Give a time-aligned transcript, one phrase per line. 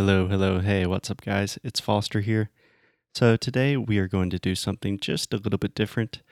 [0.00, 1.58] Hello, hello, hey, what's up, guys?
[1.62, 2.48] It's Foster here.
[3.14, 6.22] So, today we are going to do something just a little bit different.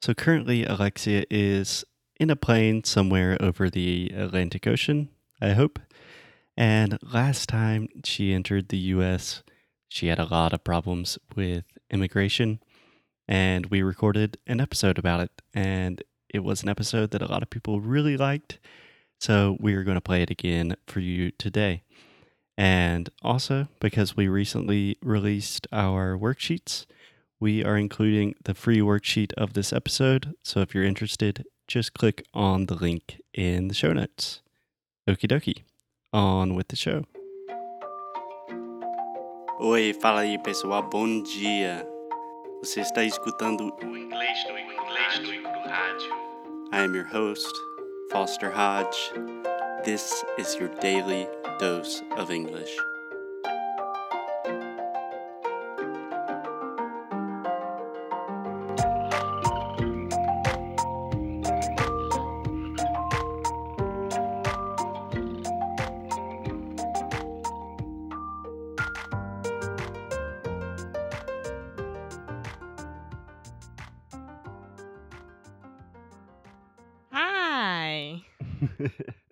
[0.00, 1.84] So, currently, Alexia is
[2.18, 5.80] in a plane somewhere over the Atlantic Ocean, I hope.
[6.56, 9.42] And last time she entered the US,
[9.86, 12.58] she had a lot of problems with immigration.
[13.28, 15.42] And we recorded an episode about it.
[15.52, 18.60] And it was an episode that a lot of people really liked.
[19.20, 21.83] So, we are going to play it again for you today.
[22.56, 26.86] And also, because we recently released our worksheets,
[27.40, 30.34] we are including the free worksheet of this episode.
[30.42, 34.40] So if you're interested, just click on the link in the show notes.
[35.08, 35.62] Okie dokie.
[36.12, 37.04] On with the show.
[39.60, 41.86] Oi, fala aí pessoal, bom dia.
[42.60, 46.12] Você está escutando o inglês no inglês no rádio.
[46.72, 47.54] I am your host,
[48.10, 49.12] Foster Hodge.
[49.84, 52.74] This is your daily dose of English.
[77.12, 78.22] Hi.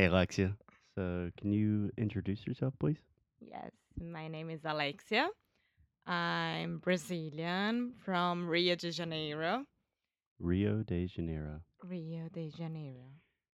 [0.00, 0.56] hey, Alexia.
[0.96, 2.96] So, can you introduce yourself, please?
[3.38, 3.70] Yes,
[4.00, 5.28] my name is Alexia.
[6.06, 9.64] I'm Brazilian from Rio de Janeiro.
[10.38, 11.60] Rio de Janeiro.
[11.84, 13.04] Rio de Janeiro.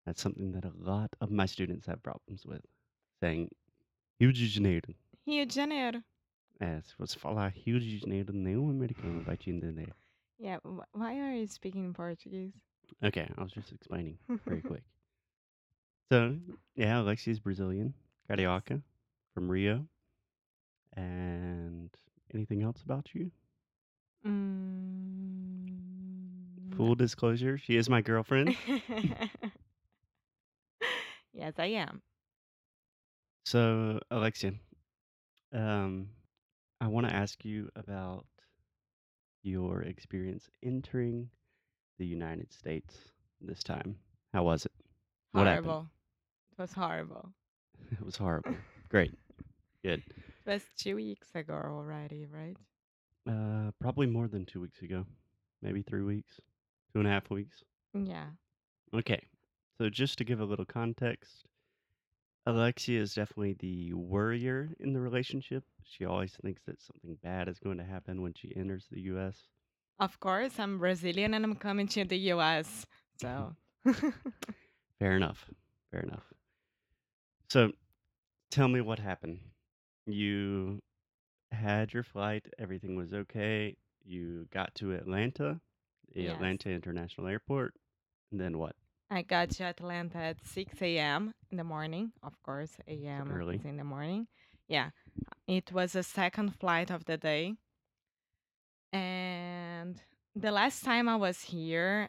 [0.07, 2.61] That's something that a lot of my students have problems with.
[3.21, 3.49] Saying
[4.19, 4.95] Rio de Janeiro.
[5.27, 6.01] Rio de Janeiro.
[6.59, 9.93] É, se você falar Rio de Janeiro, nenhum americano vai te entender.
[10.39, 12.53] Yeah, wh- why are you speaking Portuguese?
[13.03, 14.83] Okay, I was just explaining very quick.
[16.11, 16.37] So,
[16.75, 17.95] yeah, Alexia's Brazilian,
[18.29, 18.83] Carioca,
[19.33, 19.87] from Rio.
[20.95, 21.89] And
[22.33, 23.31] anything else about you?
[24.25, 25.67] Mm,
[26.71, 28.55] Full disclosure, she is my girlfriend.
[31.33, 32.01] yes, I am.
[33.45, 34.53] So, Alexia,
[35.53, 36.09] um,
[36.81, 38.25] I want to ask you about
[39.43, 41.29] your experience entering
[41.99, 42.97] the United States
[43.41, 43.95] this time.
[44.33, 44.71] How was it?
[45.33, 45.77] What happened?
[46.61, 47.33] Was horrible.
[47.91, 48.55] It was horrible.
[48.89, 49.15] Great.
[49.83, 50.03] Good.
[50.45, 52.55] It was two weeks ago already, right?
[53.27, 55.05] Uh, probably more than two weeks ago.
[55.63, 56.39] Maybe three weeks,
[56.93, 57.63] two and a half weeks.
[57.95, 58.27] Yeah.
[58.93, 59.21] Okay.
[59.79, 61.45] So, just to give a little context,
[62.45, 65.63] Alexia is definitely the worrier in the relationship.
[65.83, 69.35] She always thinks that something bad is going to happen when she enters the US.
[69.99, 72.85] Of course, I'm Brazilian and I'm coming to the US.
[73.21, 73.55] So,
[74.99, 75.45] Fair enough.
[75.91, 76.23] Fair enough.
[77.51, 77.73] So,
[78.49, 79.39] tell me what happened.
[80.05, 80.79] You
[81.51, 83.75] had your flight, everything was okay.
[84.05, 85.59] You got to Atlanta,
[86.15, 86.35] the Yes.
[86.35, 87.73] Atlanta International Airport.
[88.31, 88.77] And then what?
[89.09, 91.33] I got to Atlanta at 6 a.m.
[91.49, 92.13] in the morning.
[92.23, 93.29] Of course, a.m.
[93.29, 93.57] early.
[93.57, 94.27] is in the morning.
[94.69, 94.91] Yeah.
[95.45, 97.55] It was the second flight of the day.
[98.93, 100.01] And
[100.37, 102.07] the last time I was here,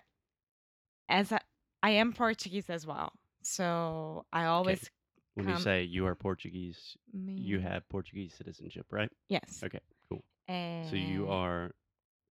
[1.09, 1.41] as I,
[1.83, 3.13] I am Portuguese as well.
[3.43, 4.89] So I always
[5.35, 9.11] When you um, say you are Portuguese, you have Portuguese citizenship, right?
[9.29, 9.63] Yes.
[9.65, 10.25] Okay, cool.
[10.47, 11.73] And So you are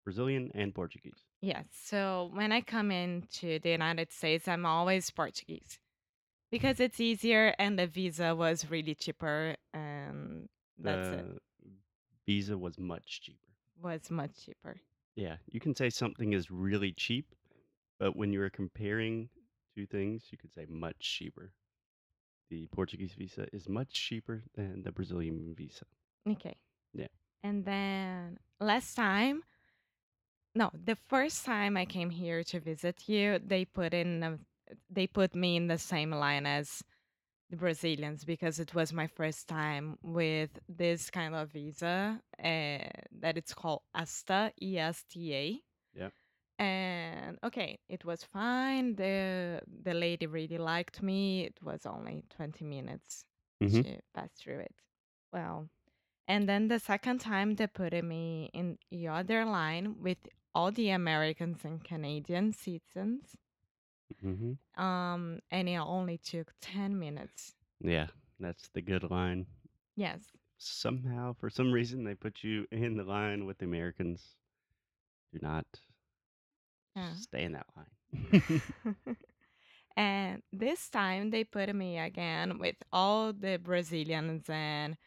[0.03, 1.23] Brazilian and Portuguese.
[1.41, 1.65] Yes.
[1.71, 5.79] So when I come into the United States, I'm always Portuguese
[6.51, 11.25] because it's easier and the visa was really cheaper and that's it.
[12.25, 13.37] visa was much cheaper.
[13.81, 14.81] Was much cheaper.
[15.15, 17.33] Yeah, you can say something is really cheap,
[17.99, 19.29] but when you're comparing
[19.75, 21.51] two things, you could say much cheaper.
[22.49, 25.85] The Portuguese visa is much cheaper than the Brazilian visa.
[26.27, 26.55] Okay.
[26.93, 27.07] Yeah.
[27.43, 29.43] And then last time,
[30.55, 34.39] no, the first time I came here to visit you, they put in a,
[34.89, 36.83] they put me in the same line as
[37.49, 42.77] the Brazilians because it was my first time with this kind of visa uh,
[43.19, 45.59] that it's called ESTA, E S T A.
[45.95, 46.13] Yep.
[46.59, 48.95] And okay, it was fine.
[48.95, 51.45] The the lady really liked me.
[51.45, 53.25] It was only 20 minutes
[53.61, 53.83] Mhm.
[53.83, 54.75] to pass through it.
[55.33, 55.69] Well,
[56.27, 60.19] and then the second time they put me in the other line with
[60.55, 63.37] all the Americans and Canadian citizens.
[64.21, 67.55] hmm Um, and it only took 10 minutes.
[67.81, 68.07] Yeah,
[68.39, 69.47] that's the good line.
[69.95, 70.31] Yes.
[70.59, 74.35] Somehow, for some reason, they put you in the line with the Americans.
[75.33, 75.81] Do not
[76.99, 77.13] Yeah.
[77.15, 78.61] stay in that line.
[79.95, 84.97] And this time they put me again with all the Brazilians and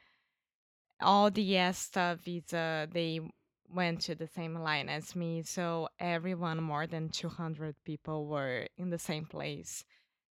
[1.00, 2.88] all the ESTA visa.
[2.92, 3.20] They
[3.68, 5.42] went to the same line as me.
[5.42, 9.84] So everyone, more than 200 people, were in the same place.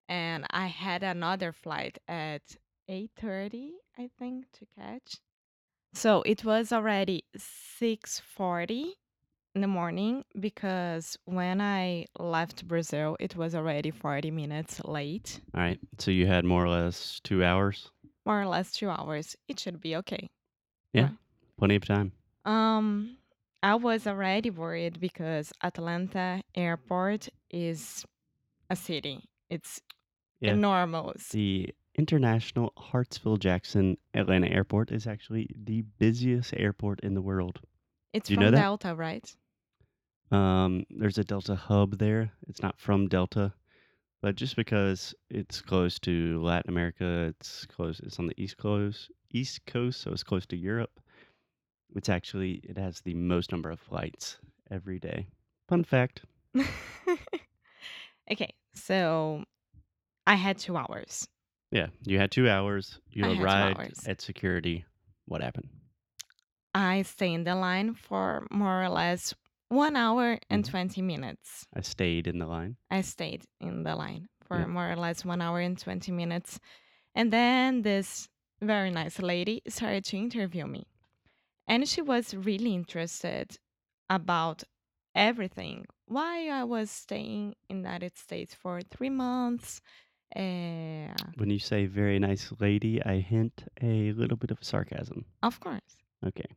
[0.07, 5.17] And I had another flight at 8:30, I think, to catch.
[5.93, 8.95] So it was already 6:40
[9.55, 15.61] in the morning because when I left Brazil, it was already 40 minutes late, All
[15.61, 15.79] right.
[15.97, 17.91] So you had more or less two hours.
[18.25, 19.35] more or less 2 hours.
[19.47, 20.29] It should be okay.
[20.93, 21.03] Yeah.
[21.03, 21.11] Right.
[21.57, 22.11] Plenty of time.
[22.45, 23.17] Um
[23.63, 28.03] I was already worried because Atlanta airport is
[28.69, 29.25] a city.
[29.49, 29.81] It's
[30.39, 30.53] Yeah.
[30.53, 31.29] enormous.
[31.29, 37.59] The International Hartsfield Jackson Atlanta Airport is actually the busiest airport in the world.
[38.13, 38.51] It's from?
[38.51, 39.35] Delta, right?
[40.31, 42.31] Um, there's a Delta hub there.
[42.47, 43.53] It's not from Delta,
[44.21, 47.99] but just because it's close to Latin America, it's close.
[47.99, 50.99] It's on the east coast, east coast, so it's close to Europe.
[51.95, 54.37] It's actually it has the most number of flights
[54.69, 55.27] every day.
[55.67, 56.21] Fun fact.
[58.31, 59.43] okay, so
[60.25, 61.27] I had 2 hours.
[61.71, 62.99] Yeah, you had two hours.
[63.09, 64.03] You I arrived hours.
[64.05, 64.85] at security.
[65.25, 65.69] What happened?
[66.73, 69.33] I stayed in the line for more or less
[69.71, 70.69] 1 hour and Mhm.
[70.69, 71.65] 20 minutes.
[71.73, 72.75] I stayed in the line.
[72.89, 74.67] I stayed in the line for Yeah.
[74.67, 76.59] more or less one hour and 20 minutes.
[77.15, 78.29] And then this
[78.61, 80.85] very nice lady started to interview me.
[81.67, 83.57] And she was really interested
[84.09, 84.63] about
[85.15, 85.85] everything.
[86.05, 89.81] Why I was staying in United States for three months.
[90.35, 95.25] Uh, When you say very nice lady, I hint a little bit of sarcasm.
[95.43, 95.97] of course.
[96.25, 96.47] Okay.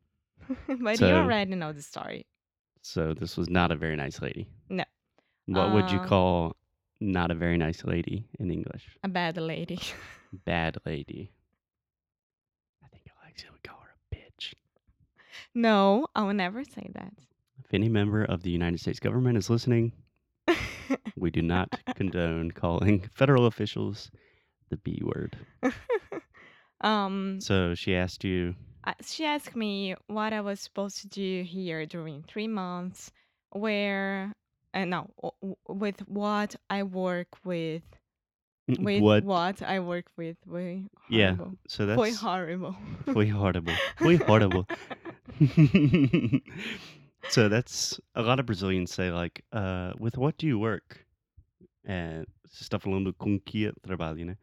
[0.81, 2.27] but you already know the story.
[2.87, 4.47] So this was not a very nice lady.
[4.69, 4.85] No.
[5.47, 6.57] What would you Uh, call
[7.01, 8.85] not a very nice lady in English?
[9.03, 9.81] A bad lady.
[10.45, 11.31] Bad lady.
[12.85, 14.53] I think Alexia would call her a bitch.
[15.55, 17.13] no, I will never say that.
[17.65, 19.93] If any member of the United States government is listening,
[21.17, 24.11] we do not condone calling federal officials
[24.71, 25.39] the B word.
[26.81, 31.43] um, So she asked you, I- she asked me what I was supposed to do
[31.43, 33.11] here during three months,
[33.51, 34.33] where,
[34.75, 35.11] uh, no,
[35.69, 37.83] with what I work with,
[38.69, 39.25] with what?
[39.25, 40.37] what, I work with.
[41.09, 41.59] Yeah, horrible.
[41.67, 42.77] So Foi that's horrible.
[43.13, 43.75] Foi horrible.
[43.99, 44.67] Foi horrible.
[47.29, 51.07] so that's a lot of Brazilians say like, uh, with what do you work?
[51.85, 54.37] And você está falando com que trabalho, né?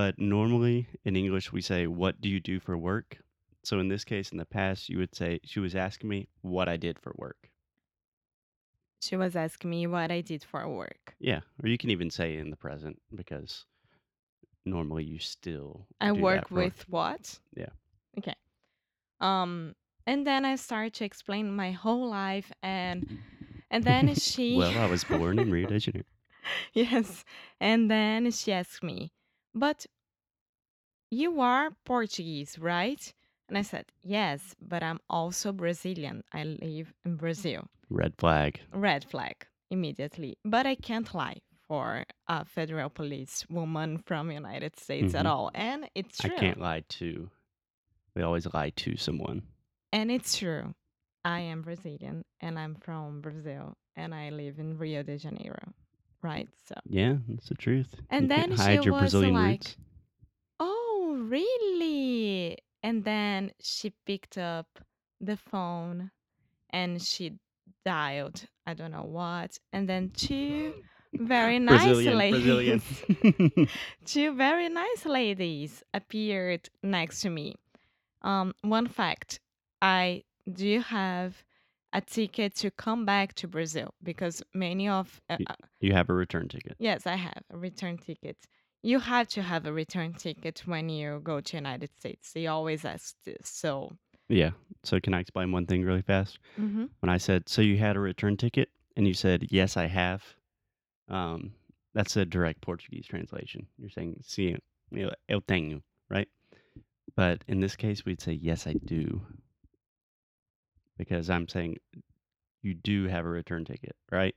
[0.00, 3.18] But normally in English we say, what do you do for work?
[3.64, 6.70] So in this case, in the past, you would say, she was asking me what
[6.70, 7.50] I did for work.
[9.02, 11.14] she was asking me what I did for work.
[11.18, 11.40] Yeah.
[11.62, 13.66] Or you can even say in the present because
[14.64, 16.64] normally you still I work for work.
[16.64, 17.38] with what?
[17.54, 17.72] Yeah.
[18.18, 18.36] Okay.
[19.20, 19.74] Um,
[20.06, 23.18] and then I started to explain my whole life, and
[23.70, 24.56] and then she.
[24.56, 26.06] well, I was born in Rio de Janeiro.
[26.72, 27.22] yes.
[27.60, 29.12] And then she asked me,
[29.54, 29.86] But
[31.10, 33.12] you are Portuguese, right?
[33.48, 36.22] And I said, Yes, but I'm also Brazilian.
[36.32, 37.66] I live in Brazil.
[37.88, 38.60] Red flag.
[38.72, 40.36] Red flag immediately.
[40.44, 45.28] But I can't lie for a federal police woman from United States at Mhm.
[45.30, 45.50] all.
[45.54, 46.34] And it's true.
[46.36, 47.30] I can't lie to.
[48.14, 49.42] We always lie to someone.
[49.92, 50.74] And it's true.
[51.24, 55.74] I am Brazilian and I'm from Brazil and I live in Rio de Janeiro.
[56.22, 56.48] Right?
[56.66, 57.94] So Yeah, that's the truth.
[58.10, 59.76] And you then she hide your was Brazilian like, roots.
[60.58, 62.58] Oh, really?
[62.82, 64.66] And then she picked up
[65.20, 66.10] the phone
[66.70, 67.34] and she
[67.84, 69.58] dialed, I don't know what.
[69.72, 70.74] And then two
[71.14, 73.68] very nice Brazilian, ladies, Brazilian.
[74.04, 77.56] two very nice ladies appeared next to me.
[78.22, 79.40] Um, one fact
[79.80, 81.42] I do have
[81.92, 86.14] a ticket to come back to Brazil because many of, uh, uh, you have a
[86.14, 86.76] return ticket.
[86.78, 88.36] Yes, I have a return ticket.
[88.82, 92.32] You have to have a return ticket when you go to United States.
[92.32, 93.48] They always ask this.
[93.48, 93.92] So,
[94.28, 94.52] Yeah.
[94.84, 96.38] So can I explain one thing really fast?
[96.58, 96.86] mm-hmm.
[97.00, 100.22] When I said, "So you had a return ticket," and you said, "Yes, I have,"
[101.08, 101.52] um,
[101.92, 103.66] that's a direct Portuguese translation.
[103.76, 104.58] You're saying, "Sim,
[104.92, 106.28] eu tenho," right?
[107.16, 109.20] But in this case, we'd say, "Yes, I do,"
[111.00, 111.78] because I'm saying
[112.62, 114.34] you do have a return ticket, right?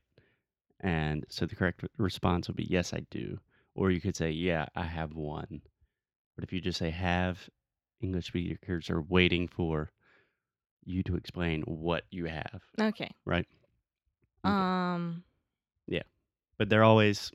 [0.80, 3.40] And so the correct response would be, "Yes, I do,"
[3.76, 5.62] or you could say, "Yeah, I have one."
[6.36, 7.50] But if you just say "have,"
[8.02, 9.92] English speakers are waiting for
[10.86, 13.12] you to explain what you have, okay.
[13.26, 13.48] right?
[14.46, 14.54] Okay.
[14.54, 15.24] Um,
[15.88, 16.04] Yeah.
[16.58, 17.32] but they're always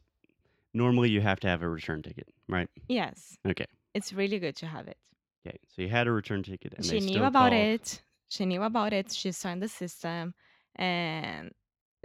[0.74, 2.68] Normally, you have to have a return ticket, right?
[2.88, 3.38] Yes.
[3.46, 3.66] Okay.
[3.94, 4.98] It's really good to have it.
[5.46, 5.58] Okay.
[5.74, 7.64] So you had a return ticket, and she they knew still about called.
[7.66, 8.02] it.
[8.28, 9.12] She knew about it.
[9.12, 10.34] She in the system,
[10.76, 11.52] and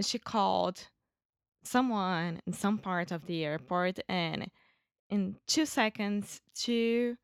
[0.02, 0.88] she called
[1.64, 4.50] someone in some part of the airport, and
[5.10, 7.18] in two seconds, two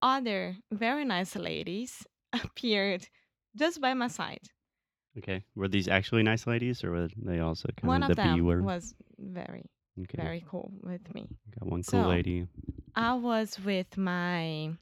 [0.00, 3.08] other very nice ladies appeared
[3.56, 4.48] just by my side.
[5.18, 5.44] Okay.
[5.54, 8.28] Were these actually nice ladies, or were they also kind One of of the B
[8.28, 8.64] them word?
[8.64, 9.64] was very,
[10.00, 10.22] Okay.
[10.22, 11.28] very cool with me.
[11.58, 12.46] Got one cool So, lady.
[12.96, 14.74] I was with my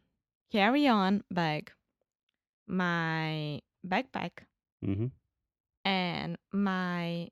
[0.53, 1.73] carry on bag,
[2.71, 4.31] my backpack,
[4.85, 5.07] Mm-hmm.
[5.85, 7.29] and my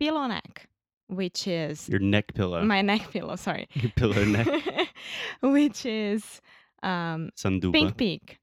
[0.00, 0.68] pillow neck,
[1.08, 2.62] which is Your neck pillow.
[2.64, 4.48] my neck pillow, sorry, Your pillow neck.
[5.42, 6.40] which is
[6.82, 7.72] um, Sanduba.
[7.72, 8.38] Pink Pig,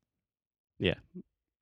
[0.79, 0.95] Yeah.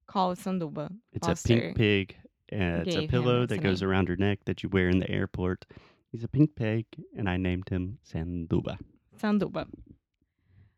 [0.08, 0.89] called Sanduba.
[1.13, 2.15] It's a pink pig.
[2.51, 3.89] And it's a pillow that goes name.
[3.91, 5.65] around your neck that you wear in the airport.
[6.12, 8.77] He's a pink pig, and I named him Sanduba.
[9.22, 9.68] Sanduba.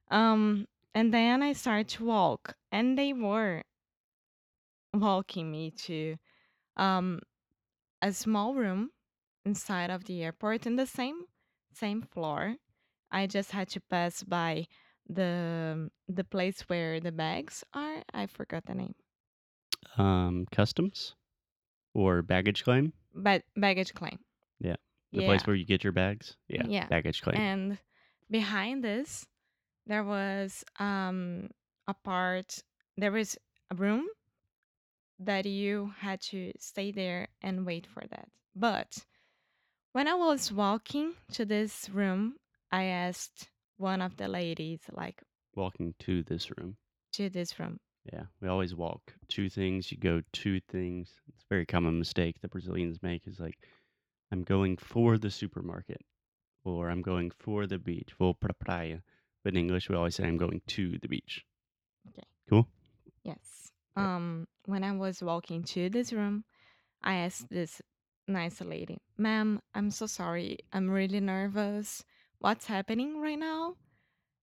[0.10, 3.64] Um, and then I started to walk, and they were
[4.94, 6.18] walking me to
[6.78, 7.20] um,
[8.02, 8.92] a small room
[9.46, 11.22] inside of the airport in the same
[11.74, 12.56] same floor.
[13.12, 14.68] I just had to pass by
[15.08, 18.04] the the place where the bags are.
[18.14, 18.96] I forgot the name.
[19.98, 21.16] Um, customs
[21.94, 22.94] or baggage claim?
[23.14, 24.20] But baggage claim.
[24.60, 24.76] Yeah.
[25.12, 25.28] The yeah.
[25.28, 26.38] place where you get your bags?
[26.48, 26.64] Yeah.
[26.66, 26.88] Yeah.
[26.88, 27.38] Baggage claim.
[27.38, 27.78] And
[28.30, 29.26] behind this,
[29.86, 31.50] there was um,
[31.88, 32.64] a part,
[32.98, 33.38] there was
[33.72, 34.06] a room
[35.20, 38.28] that you had to stay there and wait for that.
[38.56, 39.06] But
[39.94, 42.36] when I was walking to this room,
[42.72, 45.22] I asked one of the ladies, like,
[45.56, 46.78] Walking to this room.
[47.14, 47.80] to this room.
[48.12, 48.24] Yeah.
[48.42, 49.92] We always walk two things.
[49.92, 51.10] You go two things.
[51.28, 53.58] It's a very common mistake that Brazilians make is like,
[54.32, 56.02] I'm going for the supermarket
[56.64, 59.02] or I'm going for the beach, for pra praia.
[59.44, 61.46] But in English, we always say I'm going to the beach.
[62.10, 62.28] Okay.
[62.50, 62.68] Cool.
[63.24, 63.72] Yes.
[63.96, 66.44] Um, when I was walking to this room,
[67.04, 67.82] I asked this
[68.28, 70.60] nice lady, "Ma'am, I'm so sorry.
[70.72, 72.04] I'm really nervous.
[72.40, 73.76] What's happening right now?"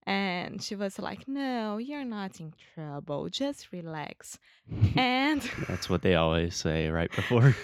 [0.03, 3.29] And she was like, "No, you're not in trouble.
[3.29, 4.37] Just relax."
[4.95, 7.55] And That's what they always say right before.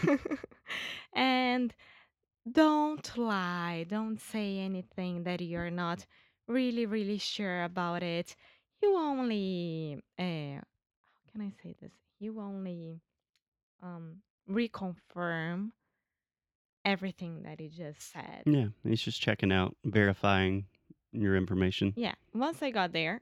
[1.14, 1.74] and
[2.50, 3.86] don't lie.
[3.90, 6.06] Don't say anything that you're not
[6.48, 8.36] really, really sure about it.
[8.82, 11.92] You only, uh, how can I say this?
[12.20, 13.02] You only
[13.82, 14.18] um,
[14.50, 15.72] reconfirm
[16.84, 18.44] everything that he just said.
[18.46, 18.68] yeah.
[18.84, 20.66] He's just checking out, verifying
[21.12, 21.94] your information.
[21.96, 22.14] Yeah.
[22.34, 23.22] Once I got there,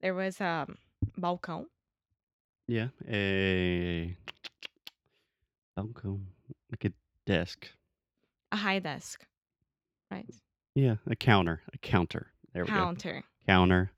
[0.00, 0.66] there was a
[1.18, 1.66] balcão.
[2.66, 2.88] Yeah.
[3.08, 4.14] A
[5.76, 6.20] balcony,
[6.70, 6.92] like a
[7.24, 7.68] desk.
[8.52, 9.24] a high desk,
[10.10, 10.26] right?
[10.74, 10.96] Yeah.
[11.06, 11.62] A counter.
[11.72, 12.28] A counter.
[12.52, 12.74] There we go.
[12.74, 13.24] Counter.
[13.46, 13.90] counter.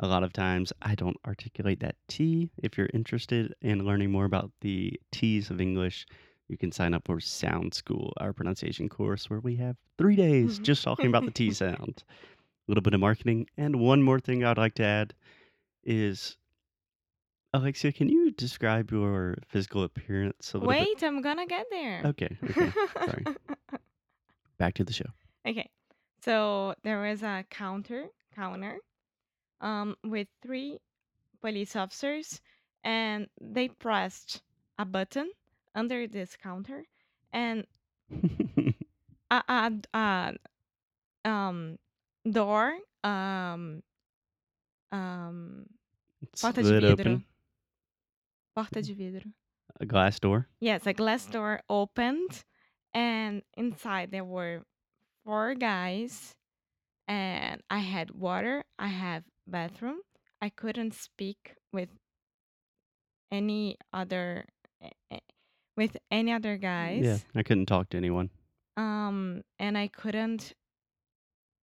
[0.00, 2.50] A lot of times I don't articulate that T.
[2.62, 6.06] If you're interested in learning more about the T's of English,
[6.48, 10.54] you can sign up for Sound School, our pronunciation course, where we have three days
[10.54, 10.64] mm-hmm.
[10.64, 12.02] just talking about the T sound.
[12.08, 13.46] A little bit of marketing.
[13.56, 15.14] And one more thing I'd like to add
[15.84, 16.36] is
[17.52, 22.02] Alexia, can you describe your physical appearance a little Wait, I'm gonna get there.
[22.04, 22.72] Okay, okay.
[22.94, 23.24] Sorry.
[24.58, 25.06] Back to the show.
[25.46, 25.70] Okay.
[26.24, 28.78] So there was a counter counter
[29.60, 30.78] um with three
[31.42, 32.40] police officers
[32.82, 34.40] and they pressed
[34.78, 35.30] a button
[35.74, 36.84] under this counter
[37.32, 37.66] and
[39.30, 40.34] a, a, a
[41.26, 41.78] um
[42.28, 43.82] door um
[44.92, 45.66] um
[46.40, 46.92] porta de vidro.
[46.92, 47.24] open.
[48.56, 49.30] Porta de vidro.
[49.80, 50.48] A glass door.
[50.60, 52.44] yes a glass door opened
[52.94, 54.62] and inside there were
[55.24, 56.34] four guys
[57.08, 59.98] and i had water i have bathroom
[60.40, 61.88] i couldn't speak with
[63.30, 64.44] any other
[64.82, 65.18] eh, eh,
[65.76, 68.30] with any other guys Yeah, I couldn't talk to anyone.
[68.76, 70.52] um and i couldn't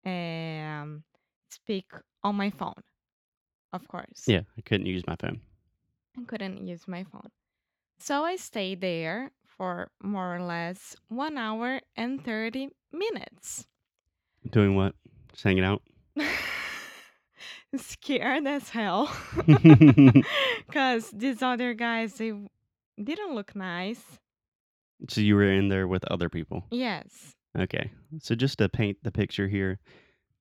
[0.06, 1.04] um
[1.50, 1.86] speak
[2.24, 2.82] on my phone
[3.74, 5.42] of course Yeah, I couldn't use my phone.
[6.18, 7.30] i couldn't use my phone
[8.00, 13.66] so i stayed there for more or less one hour and 30 minutes
[14.50, 14.96] Doing what?
[15.32, 15.84] Just hanging out.
[17.78, 19.16] scared as hell
[20.68, 22.34] because these other guys they
[23.02, 24.02] didn't look nice
[25.08, 26.66] so you were in there with other people.
[26.72, 27.92] yes Okay.
[28.20, 29.80] So just to paint the picture here,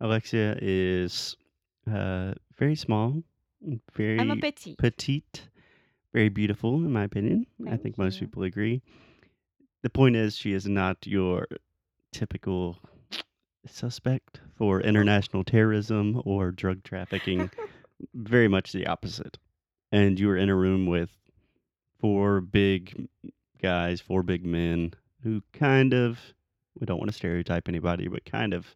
[0.01, 1.37] Alexia is
[1.93, 3.23] uh, very small,
[3.95, 5.49] very i'm a petite petite,
[6.13, 7.47] very beautiful, in my opinion.
[7.63, 8.83] I Thank think most people agree.
[9.83, 11.47] The point is, she is not your
[12.13, 12.79] typical
[13.67, 17.51] suspect for international terrorism or drug trafficking.
[18.15, 19.39] Very much the opposite.
[19.93, 21.11] And you were in a room with
[21.99, 23.09] four big
[23.61, 26.19] guys, four big men who kind of,
[26.79, 28.75] we don't want to stereotype anybody, but kind of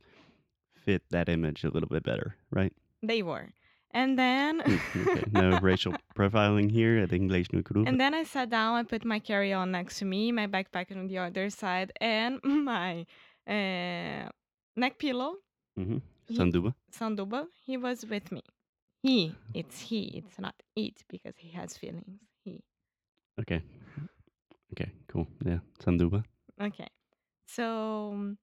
[0.85, 2.73] fit that image a little bit better, right?
[3.03, 3.49] They were.
[3.95, 7.87] And then Mm, okay, no racial profiling here at English no Grupo.
[7.89, 11.07] and then I sat down, I put my carry-on next to me, my backpack on
[11.09, 13.07] the other side, and my
[13.47, 14.29] uh,
[14.77, 15.37] neck pillow,
[15.77, 16.75] hmm he- Sanduba.
[16.91, 18.43] Sanduba, he was with me.
[19.03, 22.21] He, it's he, it's not it because he has feelings.
[22.45, 22.65] He.
[23.41, 23.63] Okay.
[24.73, 25.27] Okay, cool.
[25.45, 26.25] Yeah, Sanduba.
[26.61, 26.89] Okay.
[27.47, 28.39] So, um,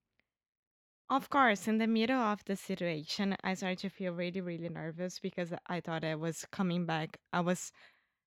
[1.11, 5.19] of course, in the middle of the situation, I started to feel really, really nervous
[5.19, 7.19] because I thought I was coming back.
[7.33, 7.71] I was,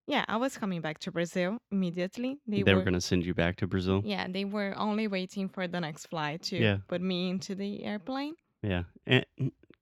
[0.07, 2.39] yeah, I was coming back to Brazil immediately.
[2.47, 4.03] They, They, were, were, going to send you back to Brazil.
[4.05, 6.79] yeah, they were only waiting for the next flight to Yeah.
[6.89, 8.35] put me into the airplane.
[8.63, 8.85] Yeah.
[9.07, 9.25] And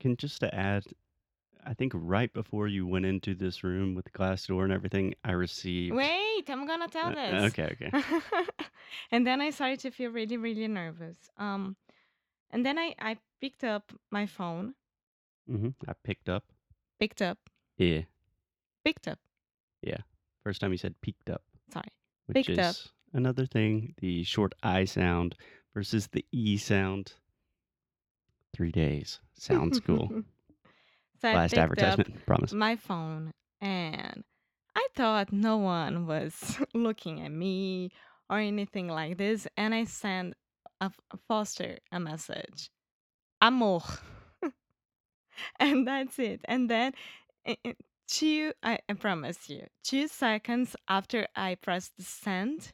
[0.01, 0.85] can just to add,
[1.65, 5.15] I think right before you went into this room with the glass door and everything,
[5.25, 5.95] I received.
[5.95, 7.43] Wait, I'm gonna tell Uh, this.
[7.53, 7.91] okay, okay.
[9.13, 11.31] and then I started to feel really, really nervous.
[11.37, 11.77] Um,
[12.53, 14.75] and then I, I picked up my phone,
[15.51, 15.71] Mm-hmm.
[15.89, 16.45] I picked up.
[17.01, 17.39] picked up,
[17.79, 18.03] Yeah.
[18.85, 19.19] picked up.
[19.83, 19.99] Yeah.
[20.45, 21.43] First time you said peeked up,
[21.73, 21.89] Sorry.
[22.27, 22.77] which Picked is up.
[23.13, 25.35] another thing the short I sound
[25.75, 27.15] versus the E sound.
[28.55, 29.21] Three days.
[29.35, 30.09] Sounds cool.
[31.21, 32.27] so I Last picked up advertisement.
[32.27, 32.53] Promise.
[32.53, 34.25] my phone and
[34.77, 37.91] I thought no one was looking at me
[38.29, 39.47] or anything like this.
[39.57, 40.35] And I sent
[41.29, 42.71] Foster a message,
[43.41, 43.81] amor.
[45.59, 46.41] and that's it.
[46.45, 46.93] And then
[47.47, 47.77] i- i-
[48.09, 52.73] two, I, I promise you, two seconds after I pressed the send,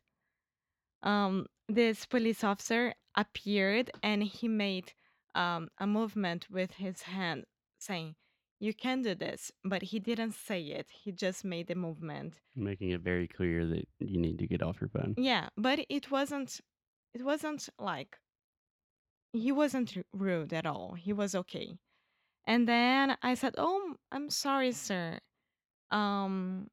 [1.02, 4.92] um, this police officer appeared and he made
[5.34, 7.44] um, a movement with his hand
[7.78, 8.14] saying,
[8.60, 9.52] You can do this.
[9.64, 12.40] But he didn't say it, he just made the movement.
[12.56, 15.14] Making it very clear that you need to get off your phone.
[15.16, 16.60] Yeah, but it wasn't,
[17.14, 18.18] it wasn't like,
[19.32, 20.94] he wasn't rude at all.
[20.94, 21.78] He was okay.
[22.46, 25.18] And then I said, "Oh, I'm sorry, sir.
[25.90, 26.70] Um,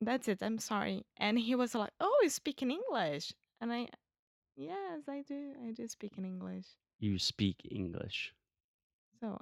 [0.00, 0.42] that's it.
[0.42, 3.88] I'm sorry." And he was like, "Oh, you speak in English?" And I,
[4.56, 5.54] "Yes, I do.
[5.66, 6.66] I do speak in English."
[6.98, 8.34] You speak English.
[9.20, 9.40] So,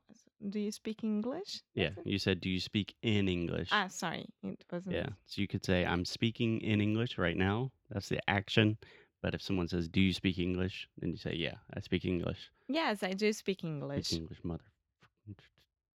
[0.48, 1.62] do you speak English?
[1.74, 1.90] Yeah.
[2.04, 3.68] You said, do you speak in English?
[3.72, 4.94] Ah, sorry, it wasn't.
[4.94, 5.08] Yeah.
[5.26, 7.72] So you could say, I'm speaking in English right now.
[7.90, 8.76] That's the action.
[9.22, 10.88] But if someone says, Do you speak English?
[10.98, 12.50] Then you say, Yeah, I speak English.
[12.68, 14.12] Yes, I do speak Speak English.
[14.12, 14.64] English, mother.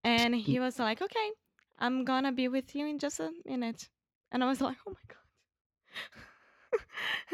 [0.03, 1.29] And he was like, "Okay,
[1.79, 3.89] I'm gonna be with you in just a minute."
[4.31, 5.17] And I was like, "Oh my god."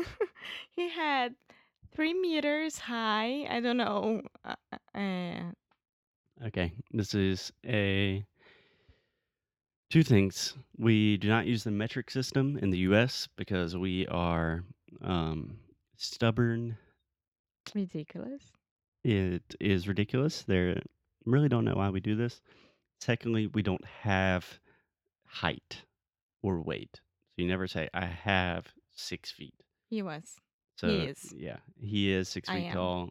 [0.72, 1.36] he had
[1.94, 3.46] three meters high.
[3.50, 4.22] I don't know.
[4.44, 4.56] Uh,
[4.96, 5.52] uh,
[6.48, 6.74] Okay.
[6.92, 8.26] This is a.
[9.92, 10.56] Two things.
[10.78, 14.64] We do not use the metric system in the US because we are
[15.04, 15.60] um,
[15.98, 16.78] stubborn.
[17.74, 18.44] ridiculous.
[19.04, 20.44] It is ridiculous.
[20.44, 20.82] There
[21.26, 22.42] really don't know why we do this.
[23.02, 24.60] Secondly, we don't have
[25.26, 25.82] height
[26.42, 27.02] or weight.
[27.36, 29.56] So you never say, I have six feet.
[29.90, 30.36] He was.
[30.78, 31.34] So is.
[31.36, 32.74] yeah, he is six I feet am.
[32.76, 33.10] tall.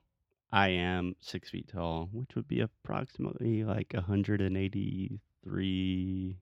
[0.50, 6.36] I am six feet tall, which would be approximately like 183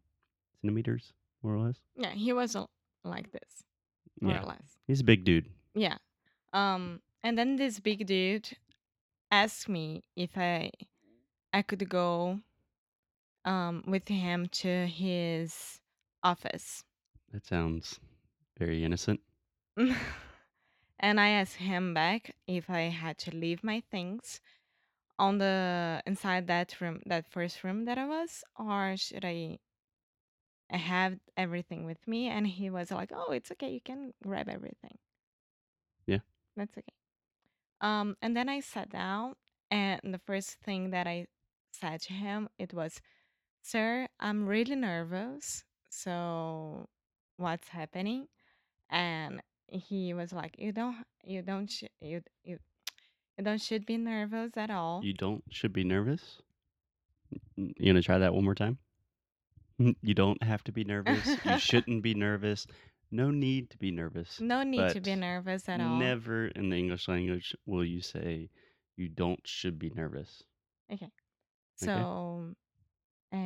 [0.61, 1.77] centimeters, more or less.
[1.97, 2.57] Yeah, he was
[3.05, 3.65] like this,
[4.21, 4.79] more Yeah, or less.
[4.87, 5.47] he's a big dude.
[5.75, 5.97] Yeah.
[6.53, 8.57] Um, and then this big dude
[9.31, 10.71] asked me if I
[11.53, 12.41] I could go
[13.45, 15.81] um with him to his
[16.23, 16.85] office.
[17.33, 17.99] That sounds
[18.59, 19.21] very innocent.
[20.99, 24.41] and I asked him back if I had to leave my things
[25.19, 29.59] on the inside that room, that first room that I was, or should I
[30.71, 32.29] I have everything with me?
[32.29, 33.71] And he was like, "Oh, it's okay.
[33.71, 34.99] You can grab everything.
[36.57, 36.93] That's okay."
[37.81, 39.35] Um, and then I sat down,
[39.71, 41.27] and the first thing that I
[41.73, 43.01] said to him it was,
[43.63, 45.65] "Sir, I'm really nervous.
[45.91, 46.89] So,
[47.37, 48.29] what's happening?"
[48.91, 52.59] And he was like, "You don't, you don't, sh- you, you,
[53.39, 56.43] you don't should be nervous at all." You don't should be nervous.
[57.57, 58.79] You gonna try that one more time?
[60.03, 61.27] You don't have to be nervous.
[61.45, 62.67] You shouldn't be nervous.
[63.11, 64.41] No need to be nervous.
[64.41, 65.97] no need to be nervous at all.
[65.99, 68.51] Never in the English language will you say
[68.97, 70.45] you don't should be nervous.
[70.93, 71.11] Okay.
[71.77, 72.55] So,
[73.33, 73.37] uh,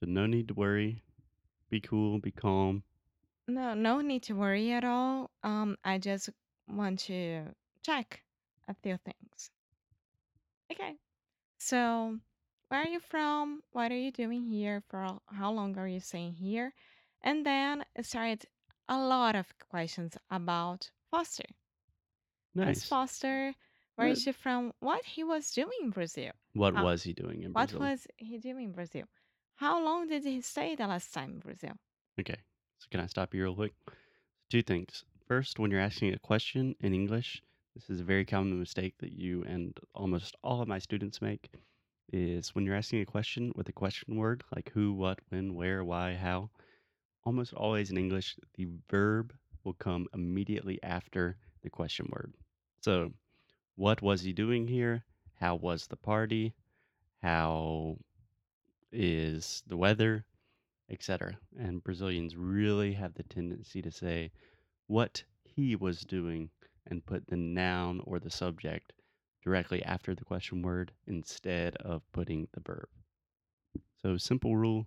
[0.00, 1.02] So no need to worry.
[1.70, 2.18] Be cool.
[2.20, 2.82] Be calm.
[3.48, 5.30] no, no need to worry at all.
[5.42, 6.30] Um, I just
[6.68, 7.42] want to
[7.82, 8.22] check
[8.68, 9.50] a few things.
[10.70, 10.96] Okay.
[11.58, 12.18] So,
[12.68, 13.62] where are you from?
[13.72, 14.82] What are you doing here?
[14.88, 16.72] For how long are you staying here?
[17.22, 18.44] And then it started
[18.88, 21.44] a lot of questions about Foster.
[22.54, 22.88] Who's Nice.
[22.88, 23.54] Foster?
[23.96, 24.72] Where Uh, she from?
[24.80, 26.32] What he was doing in Brazil?
[26.52, 27.80] what How, was he doing in Brazil?
[27.80, 29.06] what was he doing in Brazil?
[29.56, 31.72] How long did he stay the last time in Brazil?
[32.20, 32.36] Okay.
[32.78, 33.74] So can I stop you real quick?
[34.50, 35.04] Two things.
[35.26, 37.42] First, when you're asking a question in English,
[37.74, 41.50] this is a very common mistake that you and almost all of my students make
[42.12, 45.82] is when you're asking a question with a question word like who, what, when, where,
[45.84, 46.50] why, how,
[47.26, 49.34] almost always in English, the verb
[49.64, 52.32] will come immediately after the question word.
[52.80, 53.12] So,
[53.74, 55.04] what was he doing here?
[55.34, 56.54] How was the party?
[57.20, 57.98] How
[58.92, 60.24] is the weather?
[60.88, 61.36] Etc.
[61.58, 64.30] And Brazilians really have the tendency to say
[64.86, 66.48] what he was doing
[66.86, 68.92] and put the noun or the subject
[69.42, 72.88] directly after the question word instead of putting the verb.
[74.00, 74.86] So, simple rule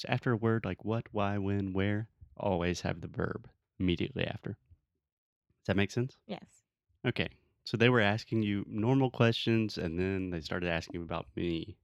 [0.00, 4.50] just after a word like what, why, when, where, always have the verb immediately after.
[4.50, 6.16] Does that make sense?
[6.26, 6.64] Yes.
[7.06, 7.28] Okay.
[7.64, 11.76] So they were asking you normal questions and then they started asking about me,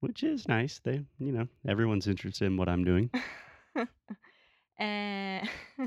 [0.00, 0.80] which is nice.
[0.84, 3.10] They, you know, everyone's interested in what I'm doing.
[4.78, 5.86] and eh,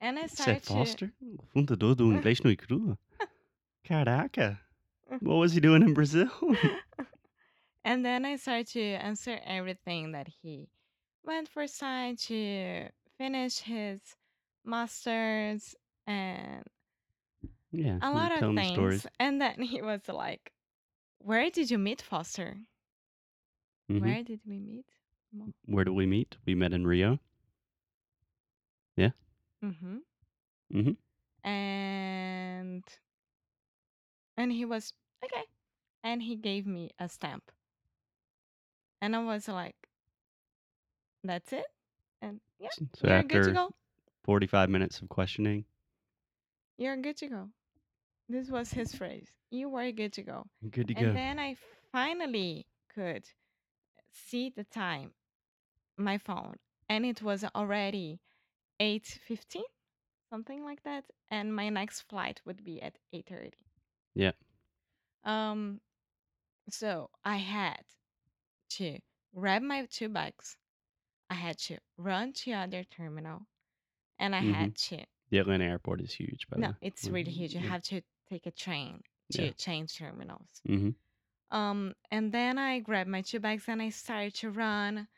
[0.00, 1.12] and I Said started Foster,
[1.54, 2.98] fundador do inglês um no cru.
[3.84, 4.58] Caraca.
[5.20, 6.28] What was he doing in Brazil?
[7.86, 10.68] And then I started to answer everything that he
[11.24, 14.00] went for science to finish his
[14.64, 15.74] masters
[16.06, 16.64] and
[17.72, 17.98] yeah.
[18.02, 19.02] a lot of him the stories.
[19.02, 19.14] things.
[19.20, 20.52] And then he was like,
[21.18, 22.58] "Where did you meet Foster?
[23.90, 24.00] Mhm.
[24.02, 24.86] Where did we meet?"
[25.66, 26.36] Where do we meet?
[26.46, 27.20] We met in Rio.
[29.64, 29.98] Mm-hmm.
[30.72, 30.96] Mhm.
[31.44, 32.84] And
[34.36, 34.92] and he was
[35.24, 35.44] okay,
[36.04, 37.50] and he gave me a stamp,
[39.00, 39.76] and I was like,
[41.24, 41.66] "That's it."
[42.22, 43.70] And yeah, So you're good to go.
[44.24, 45.64] 45 minutes of questioning,
[46.78, 47.50] You're good to go.
[48.28, 49.32] This was his phrase.
[49.50, 50.46] You were good to go.
[50.70, 51.14] good to And go.
[51.14, 51.56] then I
[51.92, 53.24] finally could
[54.12, 55.12] see the time,
[55.96, 56.56] my phone,
[56.88, 58.20] and it was already
[58.80, 59.64] 8:15,
[60.30, 63.52] something like that, and my next flight would be at 8:30.
[64.14, 64.32] Yeah.
[65.24, 65.80] Um
[66.70, 67.84] so I had
[68.70, 68.98] to
[69.34, 70.56] grab my two bags.
[71.30, 73.46] I had to run to other terminal
[74.18, 74.54] and I Mhm.
[74.54, 76.74] had to The Atlanta airport is huge, but No, way.
[76.80, 77.52] it's really huge.
[77.54, 77.68] You yeah.
[77.68, 79.02] have to take a train
[79.32, 79.52] to Yeah.
[79.52, 80.62] change terminals.
[80.68, 80.94] Mhm.
[81.50, 85.08] Um, and then I grabbed my two bags and I started to run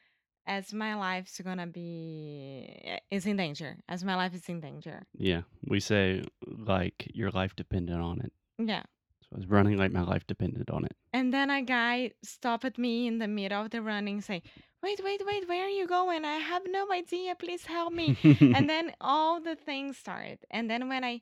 [0.47, 3.79] as my life's gonna be is in danger.
[3.89, 5.07] As my life is in danger.
[5.13, 5.43] Yeah.
[5.63, 8.33] We say like your life depended on it.
[8.59, 8.85] Yeah.
[9.29, 10.97] So I was running like my life depended on it.
[11.13, 14.43] And then a guy stopped me in the middle of the running, say,
[14.83, 15.49] "Wait, wait, wait!
[15.49, 16.25] Where are you going?
[16.25, 17.35] I have no idea.
[17.35, 20.39] Please help me." and then all the things started.
[20.51, 21.21] And then when I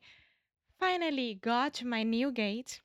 [0.79, 2.81] finally got to my new gate,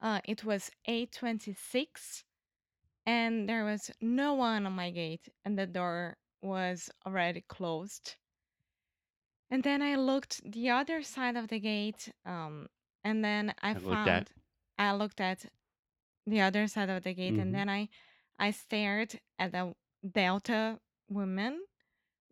[0.00, 2.24] uh, it was eight twenty-six,
[3.04, 8.14] and there was no one on my gate, and the door was already closed.
[9.50, 12.68] And then I looked the other side of the gate, um,
[13.08, 14.32] and then I I looked found at.
[14.78, 15.46] I looked at
[16.26, 17.58] the other side of the gate, and Mhm.
[17.58, 17.88] then I
[18.38, 19.74] I stared at the
[20.20, 21.54] Delta woman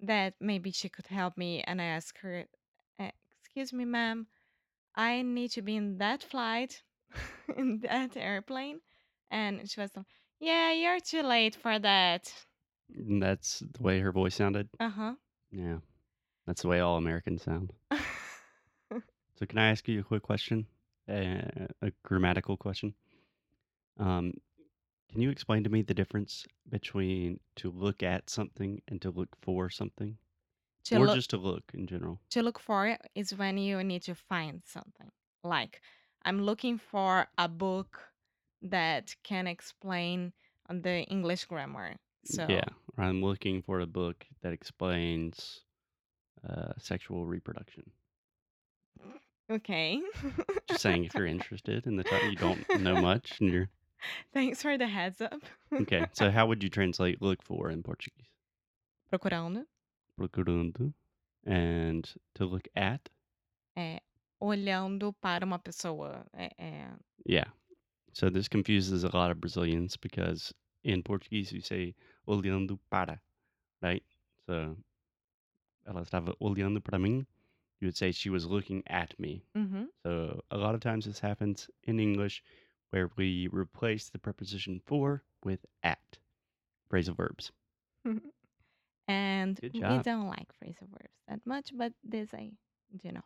[0.01, 2.47] that maybe she could help me, and I asked her,
[2.99, 3.11] "Uh,
[3.41, 4.27] "Excuse me, ma'am,
[4.95, 6.83] I need to be in that flight,
[7.59, 8.81] in that airplane,"
[9.31, 10.07] and she was like,
[10.41, 12.47] "Yeah, you're too late for that."
[12.89, 14.69] And that's the way her voice sounded.
[14.81, 15.15] Uh huh.
[15.51, 15.79] Yeah.
[16.47, 17.73] That's the way all Americans sound.
[19.39, 20.67] So can I ask you a quick question?
[21.09, 22.95] Uh, a grammatical question.
[23.99, 24.35] Um,
[25.11, 29.37] can you explain to me the difference between to look at something and to look
[29.43, 30.19] for something,
[30.85, 32.21] to or look just to look in general?
[32.31, 35.11] to look for it is when you need to find something.
[35.45, 35.81] Like
[36.25, 38.01] I'm looking for a book
[38.63, 40.33] that can explain
[40.69, 41.97] the English grammar.
[42.25, 42.65] So Yeah,
[42.99, 45.63] I'm looking for a book that explains
[46.49, 47.91] uh, sexual reproduction.
[49.51, 50.01] Okay.
[50.69, 53.69] Just saying, if you're interested in the topic, you don't know much, and you're
[54.33, 55.41] Thanks for the heads up.
[55.73, 56.07] okay.
[56.13, 58.27] So how would you translate "look for" in Portuguese?
[59.11, 59.65] Procurando
[60.19, 60.93] Procurando,
[61.45, 62.05] and
[62.35, 63.09] to look at.
[63.77, 64.01] é
[64.41, 66.25] olhando para uma pessoa.
[66.35, 66.91] É, é-
[67.25, 67.51] Yeah.
[68.13, 70.53] So this confuses a lot of Brazilians because
[70.85, 71.95] in Portuguese you say
[72.27, 73.21] olhando para,
[73.83, 74.03] right?
[74.47, 74.77] So
[75.87, 77.27] ela estava olhando para mim.
[77.81, 79.45] You would say she was looking at me.
[79.57, 79.87] Uhum.
[80.05, 82.43] So a lot of times this happens in English.
[82.91, 86.19] where we replace the preposition for with at.
[86.89, 87.51] Phrasal verbs.
[89.09, 92.53] and we don't like phrasal verbs that much, but this I
[92.97, 93.25] do know.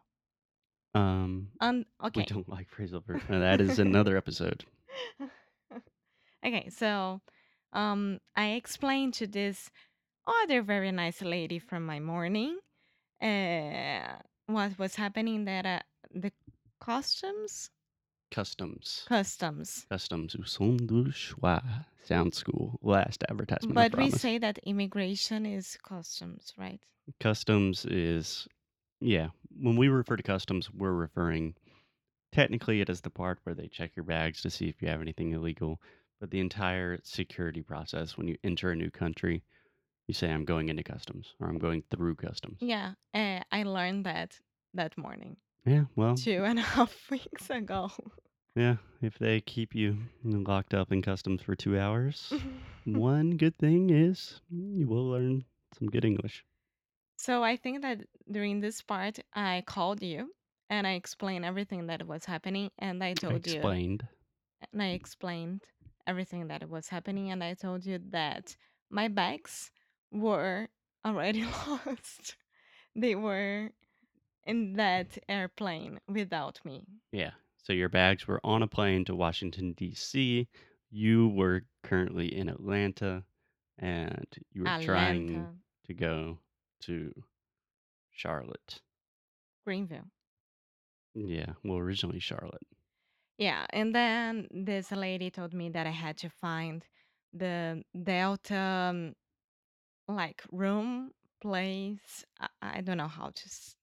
[1.01, 2.21] Um, Um, okay.
[2.21, 3.23] we don't like phrasal verbs.
[3.29, 4.65] That is another episode.
[6.45, 7.21] okay, so
[7.73, 9.71] um, I explained to this
[10.27, 12.59] other very nice lady from my morning
[13.23, 14.17] uh,
[14.53, 15.81] what was happening that uh,
[16.15, 16.33] the
[16.81, 17.71] customs
[18.31, 19.05] Customs.
[19.09, 20.37] customs Customs.
[21.13, 21.61] Choix.
[22.05, 22.79] Sound school.
[22.81, 23.75] Last advertisement.
[23.75, 26.81] But we say that immigration is customs right
[27.19, 28.47] Customs is,
[29.01, 29.29] yeah.
[29.59, 31.55] When we refer to customs, we're referring,
[32.31, 35.01] technically, it is the part where they check your bags to see if you have
[35.01, 35.81] anything illegal.
[36.21, 39.43] But the entire security process, when you enter a new country,
[40.11, 42.59] you say, I'm going into customs or I'm going through customs.
[42.75, 42.89] yeah
[43.21, 44.31] uh, i learned that
[44.81, 45.37] that morning
[45.75, 47.83] Yeah, well, two and a half weeks ago
[48.57, 48.77] yeah.
[49.09, 49.89] If they keep you
[50.25, 52.19] locked up in customs for two hours,
[52.85, 55.45] one good thing is you will learn
[55.79, 56.37] some good English.
[57.27, 57.99] so i think that
[58.37, 59.15] during this part
[59.51, 60.21] i called you
[60.75, 64.03] and i explained everything that was happening and i told you Explained.
[64.73, 65.61] and I explained
[66.07, 68.45] everything that was happening, and I told you that
[68.99, 69.71] my bags
[70.13, 70.69] were
[71.05, 72.37] already lost.
[72.95, 73.71] they were
[74.45, 76.85] in that airplane without me.
[77.13, 77.31] Yeah.
[77.63, 80.49] So your bags were on a plane to Washington, D.C.
[80.91, 83.23] You were currently in Atlanta
[83.79, 85.47] and you were trying
[85.87, 86.39] to go
[86.83, 87.13] to
[88.11, 88.81] Charlotte.
[89.65, 90.11] Greenville.
[91.15, 91.53] Yeah.
[91.65, 92.67] Well, originally Charlotte.
[93.39, 96.85] Yeah, and then this lady told me that I had to find
[97.33, 99.15] the Delta um,
[100.15, 102.25] like room place.
[102.41, 103.77] I, I don't know how to s-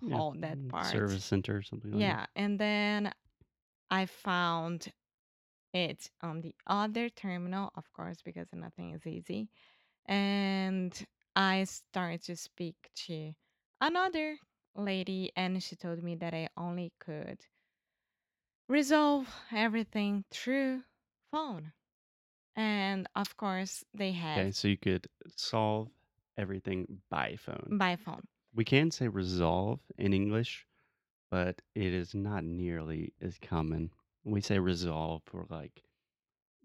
[0.00, 1.10] Yeah, call that mm, part.
[1.10, 2.18] Service center or something like that.
[2.18, 3.12] Yeah, and then
[3.90, 4.92] I found
[5.72, 9.48] it on the other terminal, of course, because nothing is easy.
[10.06, 10.92] And
[11.36, 13.34] I started to speak to
[13.80, 14.38] another
[14.74, 17.46] lady, and she told me that I only could
[18.68, 20.82] resolve everything through
[21.30, 21.72] phone.
[22.56, 24.50] And of course, they had Okay.
[24.50, 25.88] So you could solve
[26.36, 27.68] everything by phone.
[27.78, 28.22] by phone.
[28.54, 30.66] We can say resolve in English,
[31.30, 33.90] but it is not nearly as common.
[34.24, 35.82] We say resolve for like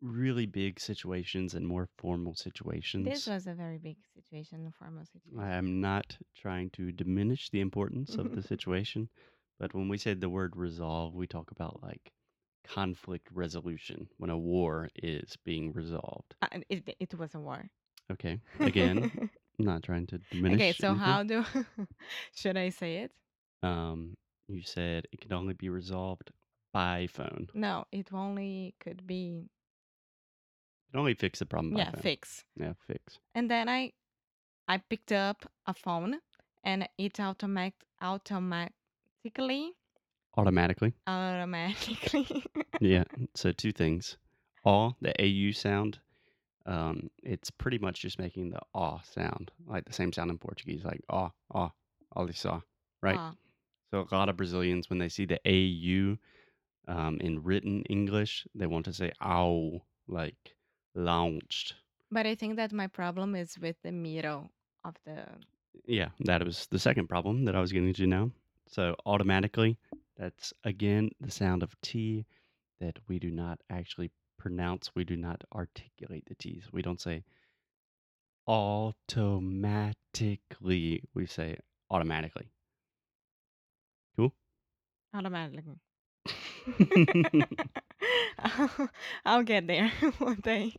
[0.01, 3.05] really big situations and more formal situations.
[3.05, 3.45] This situations.
[3.45, 5.39] was a very big situation, a formal situation.
[5.39, 9.09] I am not trying to diminish the importance of the situation,
[9.59, 12.11] but when we say the word resolve, we talk about like
[12.67, 16.35] conflict resolution when a war is being resolved.
[16.41, 17.69] Uh, it, it was a war.
[18.11, 18.39] Okay.
[18.59, 20.61] Again, not trying to diminish.
[20.61, 21.05] okay, so anything.
[21.05, 21.43] how do
[22.35, 23.11] should I say it?
[23.63, 24.15] Um,
[24.47, 26.31] you said it can only be resolved
[26.73, 27.47] by phone.
[27.53, 29.49] No, it only could be
[30.91, 32.01] can only fix the problem by yeah phone.
[32.01, 32.43] fix.
[32.59, 33.19] Yeah, fix.
[33.33, 33.93] And then I
[34.67, 36.19] I picked up a phone
[36.63, 39.73] and it automatic automatically
[40.37, 40.93] Automatically.
[41.07, 42.43] automatically
[42.81, 43.03] Yeah.
[43.35, 44.17] So two things.
[44.63, 45.99] All the AU sound,
[46.65, 50.83] um, it's pretty much just making the ah sound, like the same sound in Portuguese,
[50.83, 51.71] like ah, ah,
[52.15, 52.61] alissa,
[53.01, 53.17] right?
[53.19, 53.33] Ah,
[53.91, 56.17] So a lot of Brazilians, when they see the AU
[56.87, 60.55] um, in written English, they want to say ow, like
[60.95, 61.75] launched.
[62.11, 64.49] but I think that my problem is with the middle
[64.83, 65.25] of the
[65.85, 68.31] Yeah, that was the second problem that I was getting to now.
[68.67, 69.77] So automatically,
[70.17, 72.25] that's again the sound of T
[72.79, 74.91] that we do not actually pronounce.
[74.95, 76.67] We do not articulate the T's.
[76.71, 77.23] We don't say
[78.47, 79.95] automatically.
[81.13, 81.57] We say
[81.89, 82.49] automatically.
[84.17, 84.33] Cool.
[85.13, 85.79] automatically.
[88.39, 88.89] I'll,
[89.25, 90.75] I'll get there one day.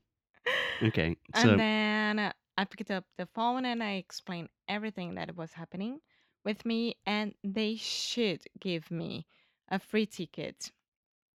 [0.83, 1.17] okay.
[1.35, 6.01] And then I picked up the phone and I explained everything that was happening
[6.47, 9.27] with me, and they should give me
[9.69, 10.73] a free ticket,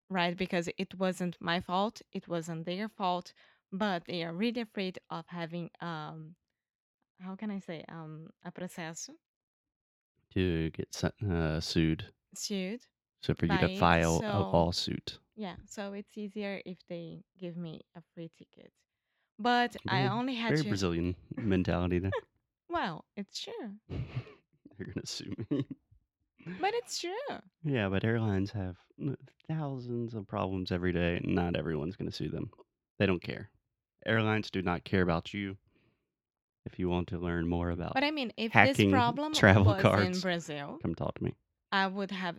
[0.09, 0.37] right?
[0.37, 3.35] Because it wasn't my fault, it wasn't their fault,
[3.73, 6.37] but they are really afraid of having um,
[7.21, 9.13] how can I say um a processo
[10.35, 12.05] to get su- uh, sued.
[12.35, 12.81] sued.
[13.23, 15.19] So for you to file a so- lawsuit.
[15.37, 18.73] Yeah, so it's easier if they give me a free ticket.
[19.39, 20.69] But I Very- only had Very to.
[20.69, 22.13] Brazilian mentality there.
[22.73, 23.71] Well, it's true,
[24.81, 25.65] They're gonna sue me.
[26.61, 27.11] but it's true.
[27.65, 28.77] Yeah, but airlines have
[29.47, 31.17] thousands of problems every day.
[31.23, 32.51] and Not everyone's going to sue them.
[32.99, 33.51] They don't care.
[34.07, 35.57] Airlines do not care about you.
[36.65, 39.65] If you want to learn more about, But I mean, if hacking this problem travel
[39.75, 40.21] was in.
[40.21, 41.35] Brazil, come talk to me.
[41.73, 42.37] I would have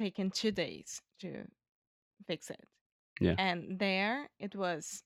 [0.00, 1.44] taken two days to
[2.26, 2.60] fix it.
[3.20, 3.34] Yeah.
[3.38, 5.02] And there it was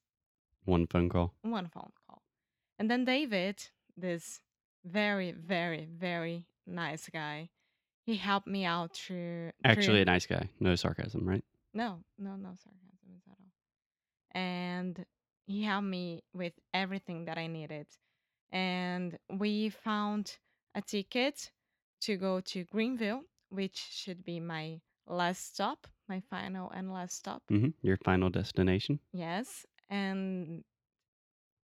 [0.65, 1.35] One phone call.
[1.43, 2.23] one phone call.
[2.79, 4.41] And then David, this
[4.89, 7.51] very, very, very nice guy,
[8.05, 9.51] he helped me out through.
[9.65, 10.49] Actually, through a nice guy.
[10.61, 11.45] No sarcasm, right?
[11.75, 13.39] no, no, no sarcasm at all.
[14.33, 15.05] And
[15.47, 17.87] he helped me with everything that I needed.
[18.51, 20.39] And we found
[20.75, 21.51] a ticket
[22.01, 27.43] to go to Greenville, which should be my last stop, my final and last stop.
[27.49, 28.99] hmm Your final destination.
[29.13, 29.67] Yes.
[29.91, 30.65] And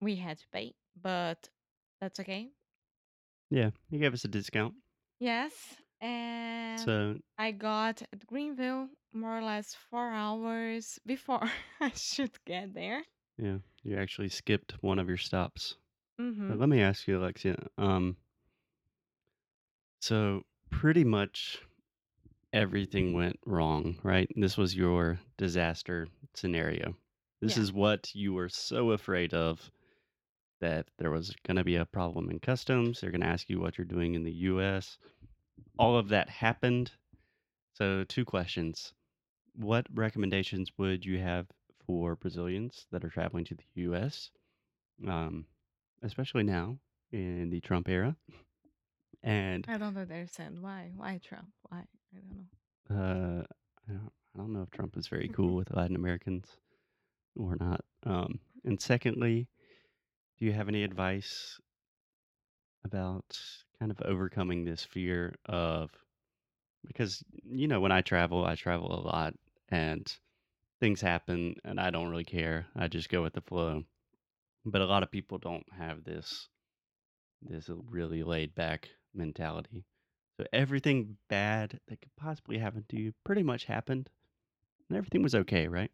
[0.00, 1.48] we had to pay, but
[2.00, 2.50] that's okay.
[3.50, 4.74] Yeah, he gave us a discount.
[5.18, 5.76] Yes.
[6.00, 12.74] And So I got at Greenville more or less four hours before I should get
[12.74, 13.04] there.
[13.38, 15.76] yeah, you actually skipped one of your stops.
[16.18, 17.56] hmm But let me ask you, Alexia.
[17.78, 18.16] Um,
[20.00, 21.60] so pretty much
[22.52, 24.30] everything went wrong, right?
[24.36, 26.96] This was your disaster scenario.
[27.40, 27.62] This Yeah.
[27.62, 29.70] is what you were so afraid of
[30.60, 33.00] that there was going to be a problem in customs.
[33.00, 34.98] They're going to ask you what you're doing in the US.
[35.78, 36.92] All of that happened.
[37.74, 38.92] So, two questions.
[39.56, 41.46] What recommendations would you have
[41.86, 44.30] for Brazilians that are traveling to the US,
[45.06, 45.46] um,
[46.02, 46.78] especially now
[47.12, 48.16] in the Trump era?
[49.22, 50.90] And I don't understand why.
[50.96, 51.48] Why Trump?
[51.68, 51.78] Why?
[51.78, 52.96] I don't know.
[52.96, 53.42] Uh,
[53.88, 56.46] I don't, I don't know if Trump is very cool with Latin Americans
[57.36, 57.84] or not.
[58.04, 59.48] Um, and secondly,
[60.40, 61.60] do you have any advice
[62.84, 63.38] about
[63.78, 65.90] kind of overcoming this fear of
[66.86, 69.34] because you know when I travel, I travel a lot
[69.68, 70.10] and
[70.80, 72.66] things happen and I don't really care.
[72.74, 73.84] I just go with the flow.
[74.64, 76.48] But a lot of people don't have this
[77.42, 79.84] this really laid back mentality.
[80.38, 84.08] So everything bad that could possibly happen to you pretty much happened,
[84.88, 85.90] and everything was okay, right?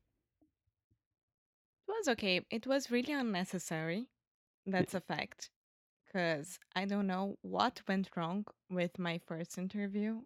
[1.89, 2.47] It was okay.
[2.49, 4.09] It was really unnecessary.
[4.67, 5.51] That's a fact.
[6.07, 10.23] Because I don't know what went wrong with my first interview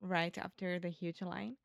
[0.00, 1.56] right after the huge line.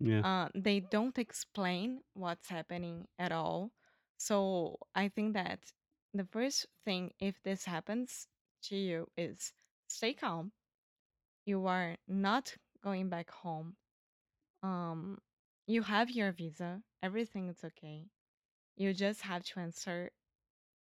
[0.00, 3.72] Yeah, Uh, they don't explain what's happening at all.
[4.18, 5.72] So I think that
[6.14, 8.28] the first thing, if this happens
[8.64, 9.52] to you, is
[9.88, 10.52] stay calm.
[11.46, 13.76] You are not going back home.
[14.62, 15.18] Um,
[15.66, 16.82] you have your visa.
[17.02, 18.06] Everything is okay.
[18.76, 20.10] You just have to answer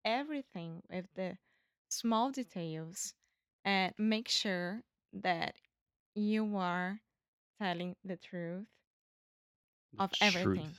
[0.04, 1.38] everything with the
[1.88, 3.14] small details
[3.64, 5.54] and make sure that
[6.14, 7.00] you are
[7.60, 8.66] telling the truth
[9.98, 10.76] of everything.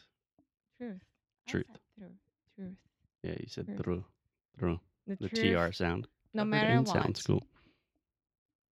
[0.78, 0.80] truth.
[0.80, 1.02] Truth.
[1.48, 1.80] I Truth.
[1.98, 2.18] truth.
[2.56, 2.76] Truth.
[3.24, 3.78] Yeah, you said Truth.
[3.78, 4.06] through,
[4.58, 5.60] through The, the truth.
[5.68, 6.08] tr sound.
[6.34, 7.06] No matter what.
[7.06, 7.46] sounds cool.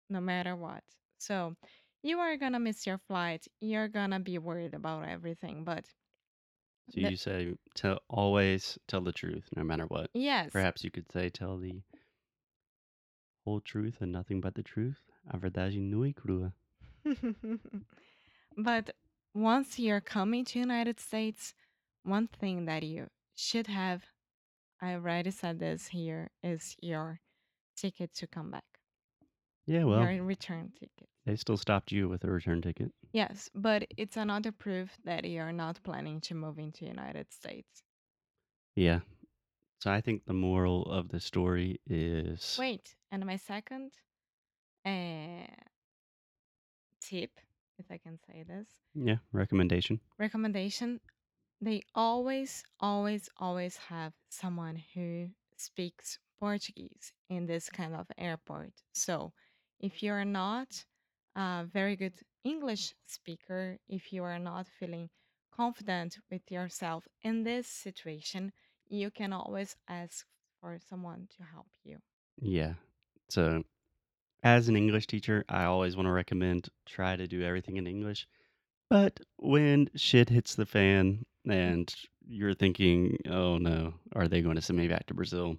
[0.09, 0.83] No matter what.
[1.17, 1.55] So
[2.03, 3.47] you are gonna miss your flight.
[3.59, 5.63] You're gonna be worried about everything.
[5.63, 5.85] But
[6.89, 10.09] So you say tell always tell the truth, no matter what.
[10.13, 11.81] yes, Perhaps you could say tell the
[13.45, 15.01] whole truth and nothing but the truth.
[15.31, 16.53] A verdade nua e crua.
[18.57, 18.95] but
[19.33, 21.53] once you're coming to United States,
[22.03, 24.03] one thing that you should have,
[24.81, 27.19] I already said this here, is your
[27.75, 28.63] ticket to come back.
[29.65, 31.07] Yeah, well, your return ticket.
[31.25, 32.91] they still stopped you with a return ticket.
[33.13, 37.83] Yes, but it's another proof that you're not planning to move into United States.
[38.75, 38.99] Yeah.
[39.79, 43.91] So I think the moral of the story is Wait, and my second
[44.85, 45.45] uh,
[47.01, 47.31] tip,
[47.77, 49.99] if I can say this, yeah, recommendation.
[50.17, 50.99] recommendation
[51.61, 58.73] they always, always, always have someone who speaks Portuguese in this kind of airport.
[58.93, 59.31] So
[59.79, 60.83] if you're not
[61.35, 65.09] a very good English speaker, if you are not feeling
[65.51, 68.51] confident with yourself in this situation,
[68.87, 70.25] you can always ask
[70.59, 71.97] for someone to help you.
[72.41, 72.73] Yeah.
[73.29, 73.63] So
[74.43, 78.27] as an English teacher, I always want to recommend try to do everything in English.
[78.89, 81.93] But when shit hits the fan and
[82.27, 85.57] you're thinking, "Oh no, are they going to send me back to Brazil?"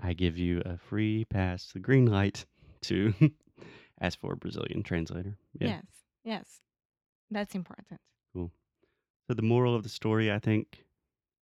[0.00, 2.44] I give you a free pass, the green light
[2.82, 3.14] to
[4.02, 5.38] ask for a Brazilian translator.
[5.58, 5.68] Yeah.
[5.68, 5.84] Yes,
[6.24, 6.60] yes,
[7.30, 8.00] that's important.
[8.34, 8.52] Cool.
[9.26, 10.84] So the moral of the story, I think,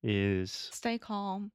[0.03, 1.53] is Stay calm.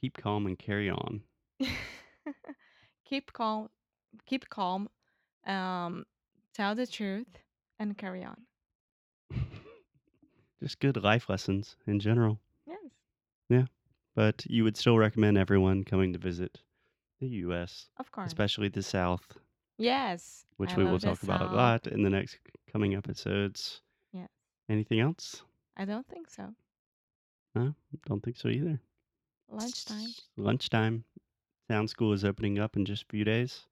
[0.00, 1.22] keep calm and carry on.
[3.04, 3.68] keep calm.
[4.26, 4.88] Keep calm.
[5.46, 6.06] Um,
[6.54, 7.38] tell the truth
[7.78, 8.46] and carry on.
[10.60, 12.40] Just good life lessons in general.
[12.66, 12.92] Yes,
[13.48, 13.66] Yeah,
[14.14, 16.60] But you would still recommend everyone coming to visit
[17.20, 18.28] the U.S., of course.
[18.28, 19.36] especially the South,
[19.78, 22.38] yes, which I we will talk about a lot in the next
[22.72, 23.80] coming episodes.
[24.12, 24.28] Yes.
[24.68, 25.42] Anything else?
[25.76, 26.54] I don't think so.
[27.54, 27.74] No,
[28.06, 28.80] don't think so either.
[29.50, 30.08] Lunchtime.
[30.36, 31.04] Lunchtime.
[31.68, 33.66] Sound school is opening up in just a few days.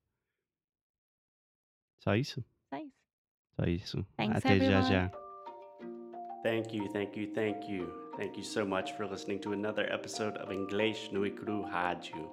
[2.04, 2.42] Só isso.
[2.72, 2.92] Nice.
[3.58, 4.06] Só isso.
[4.16, 4.90] Thanks, Até everyone.
[4.90, 5.10] já.
[6.42, 7.92] Thank you, thank you, thank you.
[8.16, 12.30] Thank you so much for listening to another episode of English no Ikuru Rádio.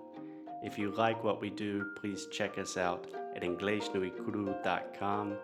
[0.63, 3.07] If you like what we do, please check us out
[3.37, 5.37] at inglesnuecru.com,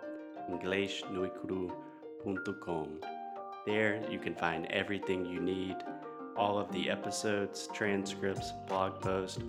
[0.52, 3.00] inglesnuecru.com.
[3.66, 5.78] There you can find everything you need
[6.36, 9.40] all of the episodes, transcripts, blog posts,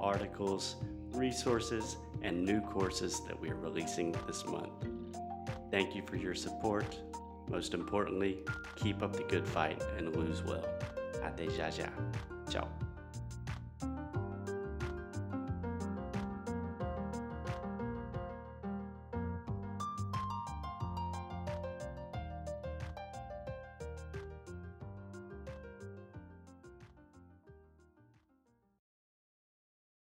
[0.00, 0.76] articles,
[1.12, 4.72] resources, and new courses that we are releasing this month.
[5.70, 6.96] Thank you for your support.
[7.48, 8.38] Most importantly,
[8.76, 10.64] keep up the good fight and lose well.
[11.22, 11.88] Até já já.
[12.50, 12.83] Ciao.